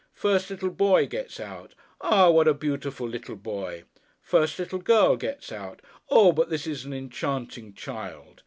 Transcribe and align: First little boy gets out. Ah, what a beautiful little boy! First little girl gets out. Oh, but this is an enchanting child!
First 0.15 0.49
little 0.49 0.71
boy 0.71 1.05
gets 1.05 1.39
out. 1.39 1.75
Ah, 2.01 2.31
what 2.31 2.47
a 2.47 2.55
beautiful 2.55 3.07
little 3.07 3.35
boy! 3.35 3.83
First 4.19 4.57
little 4.57 4.79
girl 4.79 5.15
gets 5.15 5.51
out. 5.51 5.79
Oh, 6.09 6.31
but 6.31 6.49
this 6.49 6.65
is 6.65 6.85
an 6.85 6.93
enchanting 6.93 7.75
child! 7.75 8.39